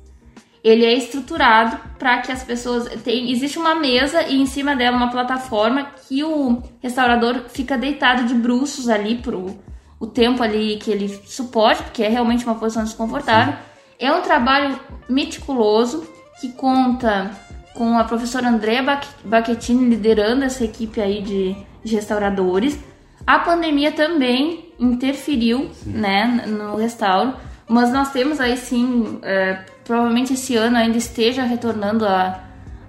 ele 0.65 0.87
é 0.87 0.95
estruturado 0.95 1.79
para 1.99 2.23
que 2.23 2.33
as 2.33 2.43
pessoas 2.43 2.89
tem 3.03 3.31
existe 3.31 3.59
uma 3.59 3.75
mesa 3.75 4.23
e 4.23 4.41
em 4.41 4.47
cima 4.47 4.75
dela 4.75 4.97
uma 4.97 5.11
plataforma 5.11 5.91
que 6.09 6.25
o 6.25 6.63
restaurador 6.83 7.51
fica 7.51 7.77
deitado 7.77 8.25
de 8.25 8.35
bruços 8.35 8.89
ali 8.89 9.17
pro 9.17 9.59
o 9.99 10.07
tempo 10.07 10.43
ali 10.43 10.77
que 10.77 10.91
ele 10.91 11.09
suporte, 11.27 11.83
porque 11.83 12.03
é 12.03 12.09
realmente 12.09 12.45
uma 12.45 12.55
posição 12.55 12.85
desconfortável. 12.85 13.55
Sim. 13.55 13.59
É 13.99 14.13
um 14.13 14.23
trabalho 14.23 14.79
meticuloso 15.09 16.07
que 16.41 16.53
conta 16.53 17.31
com 17.75 17.99
a 17.99 18.05
professora 18.05 18.49
Andrea 18.49 18.83
Bacchettini 19.25 19.89
liderando 19.91 20.45
essa 20.45 20.65
equipe 20.65 21.01
aí 21.01 21.23
de, 21.23 21.57
de 21.83 21.95
restauradores. 21.95 22.79
A 23.27 23.39
pandemia 23.39 23.93
também 23.93 24.73
interferiu, 24.79 25.71
né, 25.87 26.45
no 26.47 26.77
restauro, 26.77 27.35
mas 27.69 27.93
nós 27.93 28.13
temos 28.13 28.41
aí 28.41 28.57
sim 28.57 29.19
é, 29.23 29.65
provavelmente 29.85 30.35
esse 30.35 30.57
ano 30.57 30.77
ainda 30.77 30.99
esteja 30.99 31.43
retornando 31.45 32.05
a, 32.07 32.41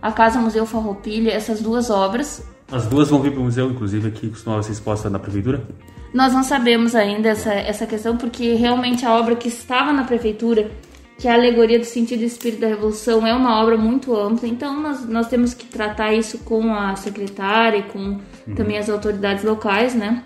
a 0.01 0.12
Casa 0.12 0.39
Museu 0.39 0.65
Farroupilha 0.65 1.31
essas 1.31 1.62
duas 1.62 1.89
obras. 1.89 2.45
As 2.71 2.88
duas 2.88 3.09
vão 3.09 3.21
vir 3.21 3.31
para 3.31 3.41
o 3.41 3.43
museu, 3.43 3.69
inclusive, 3.69 4.07
aqui 4.07 4.27
costumava 4.29 4.63
ser 4.63 4.71
exposta 4.71 5.09
na 5.09 5.19
prefeitura? 5.19 5.63
Nós 6.15 6.31
não 6.31 6.43
sabemos 6.43 6.95
ainda 6.95 7.27
essa, 7.27 7.51
essa 7.53 7.86
questão, 7.86 8.15
porque 8.15 8.53
realmente 8.53 9.05
a 9.05 9.13
obra 9.13 9.36
que 9.36 9.50
estava 9.50 9.91
na 9.91 10.05
prefeitura, 10.05 10.72
que 11.19 11.27
é 11.27 11.31
a 11.31 11.34
Alegoria 11.34 11.77
do 11.77 11.84
Sentido 11.84 12.22
e 12.22 12.25
Espírito 12.25 12.62
da 12.62 12.67
Revolução, 12.67 13.27
é 13.27 13.34
uma 13.34 13.62
obra 13.62 13.75
muito 13.75 14.15
ampla, 14.15 14.48
então 14.48 14.81
nós, 14.81 15.05
nós 15.05 15.27
temos 15.27 15.53
que 15.53 15.65
tratar 15.65 16.13
isso 16.13 16.38
com 16.38 16.74
a 16.74 16.95
secretária 16.95 17.79
e 17.79 17.84
com 17.84 18.00
uhum. 18.00 18.55
também 18.55 18.77
as 18.77 18.89
autoridades 18.89 19.43
locais, 19.43 19.93
né? 19.93 20.24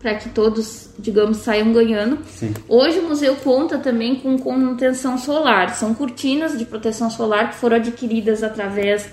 para 0.00 0.16
que 0.16 0.28
todos, 0.28 0.90
digamos, 0.98 1.36
saiam 1.36 1.72
ganhando. 1.72 2.18
Sim. 2.26 2.52
Hoje 2.68 2.98
o 2.98 3.08
museu 3.08 3.36
conta 3.36 3.78
também 3.78 4.16
com 4.16 4.36
contenção 4.36 5.16
solar. 5.16 5.76
São 5.76 5.94
cortinas 5.94 6.58
de 6.58 6.64
proteção 6.64 7.08
solar 7.08 7.50
que 7.50 7.54
foram 7.54 7.76
adquiridas 7.76 8.42
através 8.42 9.08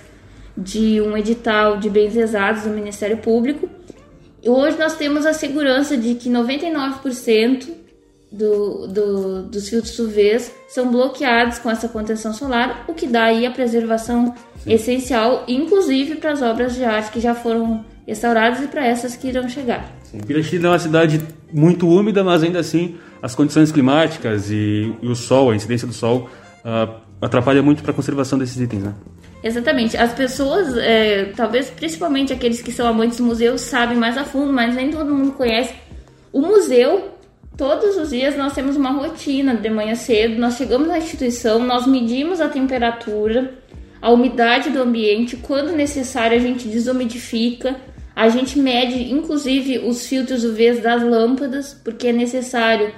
de 0.58 1.00
um 1.00 1.16
edital 1.16 1.78
de 1.78 1.88
bens 1.92 2.16
exatos 2.16 2.64
do 2.64 2.72
Ministério 2.72 3.18
Público. 3.18 3.70
Hoje 4.46 4.78
nós 4.78 4.96
temos 4.96 5.26
a 5.26 5.34
segurança 5.34 5.98
de 5.98 6.16
que 6.16 6.30
99% 6.30 7.68
do, 8.32 8.88
do, 8.88 9.44
dos 9.44 9.70
filtros 9.70 9.98
UVs 9.98 10.52
são 10.68 10.92
bloqueados 10.92 11.60
com 11.60 11.70
essa 11.70 11.88
contenção 11.88 12.34
solar, 12.34 12.86
o 12.88 12.94
que 12.94 13.08
dá 13.08 13.24
aí 13.26 13.46
a 13.46 13.52
preservação 13.52 14.34
Sim. 14.64 14.74
essencial, 14.74 15.44
inclusive 15.48 16.16
para 16.16 16.32
as 16.32 16.42
obras 16.42 16.76
de 16.76 16.84
arte 16.84 17.12
que 17.12 17.20
já 17.20 17.34
foram 17.34 17.84
restauradas 18.08 18.62
e 18.64 18.68
para 18.68 18.86
essas 18.86 19.16
que 19.16 19.28
irão 19.28 19.50
chegar. 19.50 19.92
Sim. 20.04 20.20
Pirachina 20.20 20.68
é 20.68 20.72
uma 20.72 20.80
cidade 20.80 21.22
muito 21.52 21.88
úmida, 21.88 22.24
mas 22.24 22.44
ainda 22.44 22.60
assim 22.60 22.98
as 23.22 23.36
condições 23.36 23.72
climáticas 23.72 24.50
e, 24.50 24.94
e 25.02 25.08
o 25.08 25.16
sol, 25.16 25.52
a 25.52 25.56
incidência 25.56 25.88
do 25.88 25.94
sol, 25.94 26.30
uh, 26.64 26.94
atrapalha 27.22 27.62
muito 27.62 27.84
para 27.84 27.92
a 27.92 27.96
conservação 27.96 28.38
desses 28.40 28.60
itens, 28.60 28.84
né? 28.84 28.94
Exatamente. 29.44 29.96
As 29.96 30.14
pessoas, 30.14 30.76
é, 30.78 31.32
talvez 31.36 31.70
principalmente 31.70 32.34
aqueles 32.34 32.62
que 32.62 32.72
são 32.72 32.88
amantes 32.88 33.18
do 33.18 33.24
museu, 33.24 33.58
sabem 33.58 33.98
mais 33.98 34.18
a 34.18 34.26
fundo, 34.26 34.52
mas 34.52 34.76
nem 34.76 34.92
todo 34.92 35.14
mundo 35.14 35.32
conhece. 35.32 35.74
O 36.32 36.42
museu, 36.42 37.12
todos 37.58 37.98
os 37.98 38.10
dias 38.10 38.36
nós 38.38 38.54
temos 38.54 38.76
uma 38.76 38.92
rotina 38.92 39.56
de 39.56 39.70
manhã 39.70 39.96
cedo, 39.96 40.40
nós 40.40 40.56
chegamos 40.56 40.88
na 40.88 40.98
instituição, 40.98 41.60
nós 41.60 41.88
medimos 41.88 42.42
a 42.42 42.50
temperatura, 42.50 43.54
a 44.02 44.12
umidade 44.12 44.70
do 44.70 44.82
ambiente, 44.82 45.38
quando 45.38 45.72
necessário 45.72 46.38
a 46.38 46.40
gente 46.40 46.68
desumidifica, 46.68 47.76
a 48.16 48.28
gente 48.28 48.60
mede 48.60 49.12
inclusive 49.14 49.80
os 49.80 50.06
filtros 50.06 50.44
UV 50.44 50.82
das 50.82 51.02
lâmpadas, 51.02 51.74
porque 51.74 52.10
é 52.10 52.14
necessário 52.14 52.94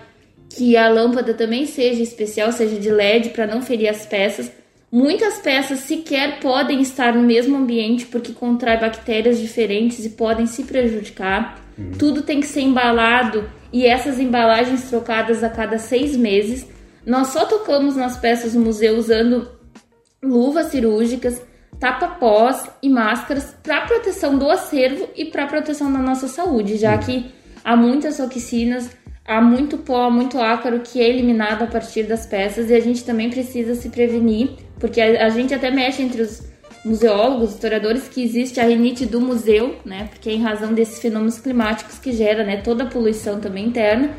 que 0.49 0.75
a 0.75 0.89
lâmpada 0.89 1.33
também 1.33 1.65
seja 1.65 2.01
especial, 2.01 2.51
seja 2.51 2.77
de 2.77 2.89
LED 2.89 3.29
para 3.29 3.47
não 3.47 3.61
ferir 3.61 3.87
as 3.87 4.05
peças. 4.05 4.51
Muitas 4.91 5.39
peças 5.39 5.79
sequer 5.81 6.41
podem 6.41 6.81
estar 6.81 7.13
no 7.13 7.21
mesmo 7.21 7.55
ambiente 7.57 8.05
porque 8.07 8.33
contrai 8.33 8.77
bactérias 8.77 9.39
diferentes 9.39 10.03
e 10.05 10.09
podem 10.09 10.45
se 10.45 10.65
prejudicar. 10.65 11.61
Uhum. 11.77 11.91
Tudo 11.97 12.23
tem 12.23 12.41
que 12.41 12.47
ser 12.47 12.61
embalado 12.61 13.49
e 13.71 13.85
essas 13.85 14.19
embalagens 14.19 14.89
trocadas 14.89 15.43
a 15.45 15.49
cada 15.49 15.77
seis 15.77 16.17
meses. 16.17 16.67
Nós 17.05 17.27
só 17.27 17.45
tocamos 17.45 17.95
nas 17.95 18.17
peças 18.17 18.53
no 18.53 18.65
museu 18.65 18.97
usando 18.97 19.49
luvas 20.21 20.67
cirúrgicas 20.67 21.41
tapa-pós 21.79 22.69
e 22.83 22.89
máscaras 22.89 23.55
para 23.63 23.87
proteção 23.87 24.37
do 24.37 24.49
acervo 24.49 25.09
e 25.15 25.25
para 25.25 25.47
proteção 25.47 25.91
da 25.91 25.97
nossa 25.97 26.27
saúde, 26.27 26.77
já 26.77 26.95
que 26.95 27.31
há 27.63 27.75
muitas 27.75 28.17
toxinas, 28.17 28.91
há 29.25 29.41
muito 29.41 29.79
pó, 29.79 30.11
muito 30.11 30.39
ácaro 30.39 30.81
que 30.81 31.01
é 31.01 31.09
eliminado 31.09 31.63
a 31.63 31.67
partir 31.67 32.03
das 32.03 32.27
peças 32.27 32.69
e 32.69 32.75
a 32.75 32.79
gente 32.79 33.03
também 33.03 33.31
precisa 33.31 33.73
se 33.73 33.89
prevenir, 33.89 34.57
porque 34.81 34.99
a, 34.99 35.27
a 35.27 35.29
gente 35.29 35.53
até 35.53 35.71
mexe 35.71 36.01
entre 36.01 36.23
os 36.23 36.43
museólogos, 36.83 37.51
historiadores, 37.51 38.07
que 38.07 38.23
existe 38.23 38.59
a 38.59 38.65
rinite 38.65 39.05
do 39.05 39.21
museu, 39.21 39.75
né? 39.85 40.09
Porque 40.09 40.29
é 40.29 40.33
em 40.33 40.41
razão 40.41 40.73
desses 40.73 40.99
fenômenos 40.99 41.39
climáticos 41.39 41.99
que 41.99 42.11
gera, 42.11 42.43
né? 42.43 42.57
Toda 42.57 42.83
a 42.83 42.87
poluição 42.87 43.39
também 43.39 43.67
interna. 43.67 44.09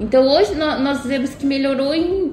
Então 0.00 0.26
hoje 0.26 0.54
nós 0.54 1.04
vemos 1.04 1.34
que 1.34 1.44
melhorou 1.44 1.94
em 1.94 2.32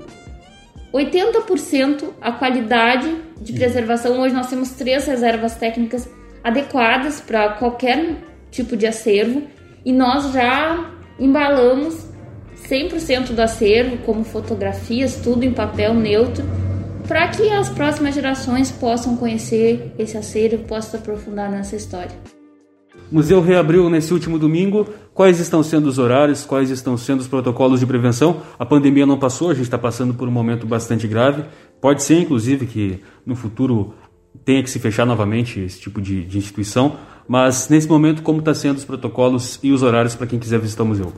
80% 0.93 2.05
a 2.21 2.31
qualidade 2.31 3.13
de 3.41 3.51
preservação. 3.53 4.21
Hoje 4.21 4.33
nós 4.33 4.49
temos 4.49 4.71
três 4.71 5.05
reservas 5.05 5.55
técnicas 5.55 6.07
adequadas 6.43 7.19
para 7.19 7.49
qualquer 7.49 8.15
tipo 8.49 8.77
de 8.77 8.87
acervo 8.87 9.43
e 9.83 9.91
nós 9.91 10.31
já 10.31 10.91
embalamos 11.19 12.07
100% 12.69 13.33
do 13.33 13.41
acervo, 13.41 13.97
como 14.05 14.23
fotografias, 14.23 15.17
tudo 15.17 15.43
em 15.43 15.51
papel 15.51 15.93
neutro, 15.93 16.45
para 17.07 17.27
que 17.27 17.49
as 17.49 17.69
próximas 17.69 18.15
gerações 18.15 18.71
possam 18.71 19.15
conhecer 19.15 19.93
esse 19.97 20.17
acervo, 20.17 20.63
possam 20.63 20.99
aprofundar 20.99 21.49
nessa 21.49 21.75
história. 21.75 22.11
O 23.11 23.15
museu 23.15 23.39
reabriu 23.41 23.89
nesse 23.89 24.13
último 24.13 24.39
domingo. 24.39 24.87
Quais 25.13 25.39
estão 25.39 25.61
sendo 25.61 25.87
os 25.87 25.99
horários? 25.99 26.43
Quais 26.43 26.69
estão 26.71 26.97
sendo 26.97 27.19
os 27.19 27.27
protocolos 27.27 27.79
de 27.79 27.85
prevenção? 27.85 28.41
A 28.57 28.65
pandemia 28.65 29.05
não 29.05 29.19
passou, 29.19 29.49
a 29.49 29.53
gente 29.53 29.65
está 29.65 29.77
passando 29.77 30.13
por 30.13 30.27
um 30.27 30.31
momento 30.31 30.65
bastante 30.65 31.07
grave. 31.07 31.43
Pode 31.79 32.01
ser, 32.01 32.19
inclusive, 32.19 32.65
que 32.65 32.99
no 33.25 33.35
futuro 33.35 33.93
tenha 34.43 34.63
que 34.63 34.69
se 34.69 34.79
fechar 34.79 35.05
novamente 35.05 35.59
esse 35.59 35.79
tipo 35.79 36.01
de, 36.01 36.25
de 36.25 36.37
instituição, 36.37 36.97
Mas 37.27 37.69
nesse 37.69 37.87
momento, 37.87 38.21
como 38.21 38.39
está 38.39 38.53
sendo 38.53 38.77
os 38.77 38.85
protocolos 38.85 39.59
e 39.63 39.71
os 39.71 39.81
horários 39.81 40.13
para 40.13 40.27
quem 40.27 40.37
quiser 40.37 40.59
visitar 40.59 40.83
o 40.83 40.87
museu? 40.87 41.11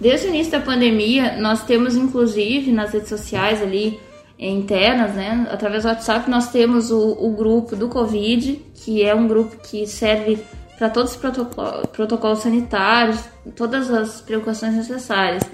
Desde 0.00 0.26
o 0.26 0.30
início 0.30 0.52
da 0.52 0.60
pandemia, 0.60 1.40
nós 1.40 1.64
temos 1.64 1.96
inclusive 1.96 2.70
nas 2.70 2.92
redes 2.92 3.08
sociais 3.08 3.60
ali 3.60 3.98
internas, 4.38 5.14
né, 5.14 5.46
através 5.50 5.84
do 5.84 5.88
WhatsApp, 5.88 6.28
nós 6.28 6.50
temos 6.50 6.90
o, 6.90 7.12
o 7.12 7.30
grupo 7.30 7.76
do 7.76 7.88
Covid, 7.88 8.60
que 8.74 9.02
é 9.02 9.14
um 9.14 9.28
grupo 9.28 9.56
que 9.58 9.86
serve 9.86 10.38
para 10.76 10.90
todos 10.90 11.12
os 11.12 11.16
protocolos, 11.16 11.86
protocolos 11.92 12.38
sanitários, 12.40 13.20
todas 13.54 13.90
as 13.90 14.20
precauções 14.20 14.74
necessárias. 14.74 15.44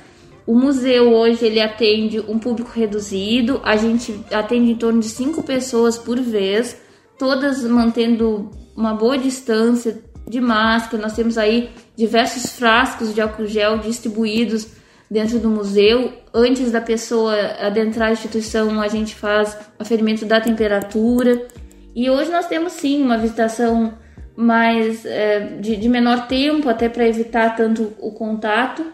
O 0.46 0.54
museu 0.54 1.12
hoje 1.12 1.44
ele 1.44 1.60
atende 1.60 2.18
um 2.20 2.38
público 2.38 2.70
reduzido, 2.74 3.60
a 3.62 3.76
gente 3.76 4.18
atende 4.32 4.72
em 4.72 4.76
torno 4.76 5.00
de 5.00 5.08
cinco 5.08 5.42
pessoas 5.42 5.98
por 5.98 6.18
vez, 6.18 6.76
todas 7.18 7.62
mantendo 7.64 8.50
uma 8.74 8.94
boa 8.94 9.18
distância 9.18 10.02
de 10.26 10.40
máscara. 10.40 11.02
Nós 11.02 11.14
temos 11.14 11.36
aí 11.36 11.70
diversos 11.94 12.52
frascos 12.52 13.14
de 13.14 13.20
álcool 13.20 13.46
gel 13.46 13.78
distribuídos 13.78 14.79
dentro 15.10 15.38
do 15.38 15.50
museu. 15.50 16.12
Antes 16.32 16.70
da 16.70 16.80
pessoa 16.80 17.34
adentrar 17.60 18.10
a 18.10 18.12
instituição, 18.12 18.80
a 18.80 18.88
gente 18.88 19.14
faz 19.14 19.56
aferimento 19.78 20.24
da 20.24 20.40
temperatura. 20.40 21.46
E 21.94 22.08
hoje 22.08 22.30
nós 22.30 22.46
temos 22.46 22.74
sim 22.74 23.02
uma 23.02 23.18
visitação 23.18 23.94
mais 24.36 25.04
é, 25.04 25.40
de, 25.60 25.76
de 25.76 25.88
menor 25.88 26.28
tempo, 26.28 26.68
até 26.68 26.88
para 26.88 27.06
evitar 27.06 27.56
tanto 27.56 27.92
o 27.98 28.12
contato. 28.12 28.86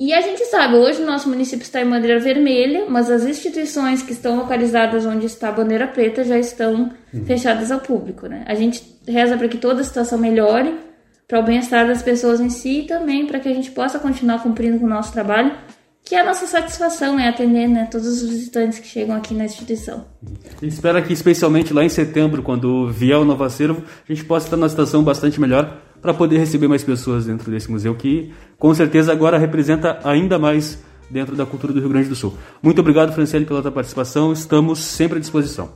E 0.00 0.12
a 0.12 0.20
gente 0.20 0.44
sabe, 0.46 0.74
hoje 0.74 1.02
o 1.02 1.06
nosso 1.06 1.28
município 1.28 1.62
está 1.62 1.80
em 1.80 1.88
bandeira 1.88 2.18
vermelha, 2.18 2.86
mas 2.88 3.08
as 3.08 3.24
instituições 3.24 4.02
que 4.02 4.12
estão 4.12 4.36
localizadas 4.36 5.06
onde 5.06 5.26
está 5.26 5.50
a 5.50 5.52
bandeira 5.52 5.86
preta 5.86 6.24
já 6.24 6.36
estão 6.36 6.90
uhum. 7.12 7.24
fechadas 7.24 7.70
ao 7.70 7.78
público. 7.78 8.26
Né? 8.26 8.44
A 8.46 8.54
gente 8.54 8.82
reza 9.06 9.36
para 9.36 9.46
que 9.46 9.56
toda 9.56 9.82
a 9.82 9.84
situação 9.84 10.18
melhore, 10.18 10.74
para 11.26 11.40
o 11.40 11.42
bem-estar 11.42 11.86
das 11.86 12.02
pessoas 12.02 12.40
em 12.40 12.50
si 12.50 12.80
e 12.80 12.86
também 12.86 13.26
para 13.26 13.40
que 13.40 13.48
a 13.48 13.54
gente 13.54 13.70
possa 13.70 13.98
continuar 13.98 14.42
cumprindo 14.42 14.78
com 14.78 14.86
o 14.86 14.88
nosso 14.88 15.12
trabalho, 15.12 15.52
que 16.04 16.14
é 16.14 16.20
a 16.20 16.24
nossa 16.24 16.46
satisfação 16.46 17.18
é 17.18 17.28
atender 17.28 17.66
né, 17.66 17.88
todos 17.90 18.06
os 18.06 18.28
visitantes 18.28 18.78
que 18.78 18.86
chegam 18.86 19.16
aqui 19.16 19.32
na 19.32 19.46
instituição. 19.46 20.04
Espero 20.60 21.02
que, 21.02 21.14
especialmente 21.14 21.72
lá 21.72 21.82
em 21.82 21.88
setembro, 21.88 22.42
quando 22.42 22.90
vier 22.90 23.18
o 23.18 23.24
novo 23.24 23.42
acervo, 23.42 23.82
a 24.08 24.12
gente 24.12 24.24
possa 24.24 24.46
estar 24.46 24.56
numa 24.56 24.68
situação 24.68 25.02
bastante 25.02 25.40
melhor 25.40 25.80
para 26.02 26.12
poder 26.12 26.36
receber 26.36 26.68
mais 26.68 26.84
pessoas 26.84 27.24
dentro 27.24 27.50
desse 27.50 27.70
museu, 27.70 27.94
que 27.94 28.30
com 28.58 28.74
certeza 28.74 29.10
agora 29.10 29.38
representa 29.38 29.98
ainda 30.04 30.38
mais 30.38 30.78
dentro 31.10 31.34
da 31.34 31.46
cultura 31.46 31.72
do 31.72 31.80
Rio 31.80 31.88
Grande 31.88 32.08
do 32.10 32.14
Sul. 32.14 32.34
Muito 32.62 32.80
obrigado, 32.80 33.14
Franciele, 33.14 33.46
pela 33.46 33.62
tua 33.62 33.72
participação. 33.72 34.30
Estamos 34.30 34.80
sempre 34.80 35.16
à 35.16 35.20
disposição. 35.20 35.70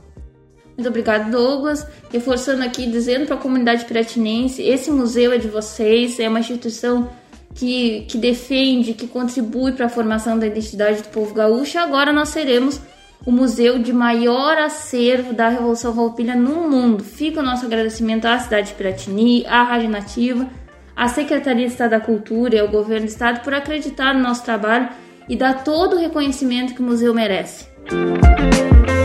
Muito 0.79 0.87
obrigado, 0.87 1.29
Douglas. 1.29 1.85
Reforçando 2.09 2.63
aqui, 2.63 2.89
dizendo 2.89 3.25
para 3.25 3.35
a 3.35 3.37
comunidade 3.37 3.83
piratinense, 3.83 4.61
esse 4.61 4.89
museu 4.89 5.33
é 5.33 5.37
de 5.37 5.49
vocês, 5.49 6.17
é 6.21 6.29
uma 6.29 6.39
instituição 6.39 7.09
que, 7.53 8.05
que 8.07 8.17
defende, 8.17 8.93
que 8.93 9.05
contribui 9.05 9.73
para 9.73 9.87
a 9.87 9.89
formação 9.89 10.39
da 10.39 10.47
identidade 10.47 11.01
do 11.01 11.09
povo 11.09 11.33
gaúcho. 11.33 11.77
Agora 11.77 12.13
nós 12.13 12.29
seremos 12.29 12.79
o 13.25 13.31
museu 13.31 13.79
de 13.79 13.91
maior 13.91 14.57
acervo 14.57 15.33
da 15.33 15.49
Revolução 15.49 15.93
Farroupilha 15.93 16.33
no 16.33 16.69
mundo. 16.69 17.03
Fica 17.03 17.41
o 17.41 17.43
nosso 17.43 17.65
agradecimento 17.65 18.23
à 18.23 18.39
cidade 18.39 18.69
de 18.69 18.75
Piratini, 18.75 19.45
à 19.47 19.63
Rádio 19.63 19.89
Nativa, 19.89 20.47
à 20.95 21.09
Secretaria 21.09 21.65
de 21.65 21.73
Estado 21.73 21.91
da 21.91 21.99
Cultura 21.99 22.55
e 22.55 22.59
ao 22.59 22.69
Governo 22.69 23.05
do 23.05 23.09
Estado 23.09 23.41
por 23.41 23.53
acreditar 23.53 24.13
no 24.13 24.21
nosso 24.21 24.45
trabalho 24.45 24.87
e 25.27 25.35
dar 25.35 25.61
todo 25.61 25.97
o 25.97 25.99
reconhecimento 25.99 26.73
que 26.73 26.79
o 26.79 26.85
museu 26.85 27.13
merece. 27.13 27.67
Nativa 27.91 28.98